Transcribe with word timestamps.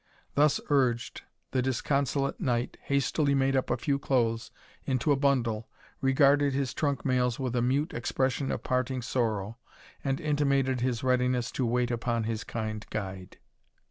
Thus 0.33 0.59
urged, 0.71 1.21
the 1.51 1.61
disconsolate 1.61 2.39
knight 2.39 2.75
hastily 2.85 3.35
made 3.35 3.55
up 3.55 3.69
a 3.69 3.77
few 3.77 3.99
clothes 3.99 4.49
into 4.83 5.11
a 5.11 5.15
bundle, 5.15 5.69
regarded 6.01 6.53
his 6.55 6.73
trunk 6.73 7.05
mails 7.05 7.37
with 7.37 7.55
a 7.55 7.61
mute 7.61 7.93
expression 7.93 8.51
of 8.51 8.63
parting 8.63 9.03
sorrow, 9.03 9.59
and 10.03 10.19
intimated 10.19 10.81
his 10.81 11.03
readiness 11.03 11.51
to 11.51 11.67
wait 11.67 11.91
upon 11.91 12.23
his 12.23 12.43
kind 12.43 12.83
guide. 12.89 13.37